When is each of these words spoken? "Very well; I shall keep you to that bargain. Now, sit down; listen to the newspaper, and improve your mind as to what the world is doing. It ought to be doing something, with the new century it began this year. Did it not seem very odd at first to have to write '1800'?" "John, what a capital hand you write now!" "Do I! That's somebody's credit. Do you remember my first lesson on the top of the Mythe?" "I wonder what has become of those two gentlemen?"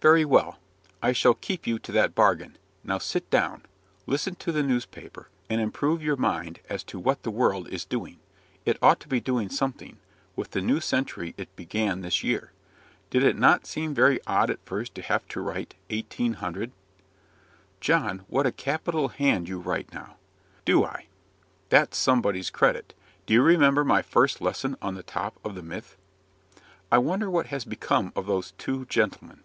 "Very 0.00 0.24
well; 0.24 0.58
I 1.00 1.12
shall 1.12 1.34
keep 1.34 1.64
you 1.64 1.78
to 1.78 1.92
that 1.92 2.12
bargain. 2.16 2.58
Now, 2.82 2.98
sit 2.98 3.30
down; 3.30 3.62
listen 4.04 4.34
to 4.34 4.50
the 4.50 4.64
newspaper, 4.64 5.28
and 5.48 5.60
improve 5.60 6.02
your 6.02 6.16
mind 6.16 6.58
as 6.68 6.82
to 6.90 6.98
what 6.98 7.22
the 7.22 7.30
world 7.30 7.68
is 7.68 7.84
doing. 7.84 8.18
It 8.64 8.78
ought 8.82 8.98
to 8.98 9.06
be 9.08 9.20
doing 9.20 9.48
something, 9.48 9.98
with 10.34 10.50
the 10.50 10.60
new 10.60 10.80
century 10.80 11.34
it 11.38 11.54
began 11.54 12.00
this 12.00 12.24
year. 12.24 12.50
Did 13.10 13.22
it 13.22 13.36
not 13.38 13.64
seem 13.64 13.94
very 13.94 14.18
odd 14.26 14.50
at 14.50 14.58
first 14.64 14.92
to 14.96 15.02
have 15.02 15.24
to 15.28 15.40
write 15.40 15.76
'1800'?" 15.90 16.72
"John, 17.80 18.24
what 18.26 18.44
a 18.44 18.50
capital 18.50 19.06
hand 19.10 19.48
you 19.48 19.60
write 19.60 19.92
now!" 19.94 20.16
"Do 20.64 20.84
I! 20.84 21.06
That's 21.68 21.96
somebody's 21.96 22.50
credit. 22.50 22.92
Do 23.24 23.34
you 23.34 23.42
remember 23.42 23.84
my 23.84 24.02
first 24.02 24.40
lesson 24.40 24.76
on 24.82 24.96
the 24.96 25.04
top 25.04 25.38
of 25.44 25.54
the 25.54 25.62
Mythe?" 25.62 25.92
"I 26.90 26.98
wonder 26.98 27.30
what 27.30 27.46
has 27.54 27.64
become 27.64 28.12
of 28.16 28.26
those 28.26 28.50
two 28.58 28.84
gentlemen?" 28.86 29.44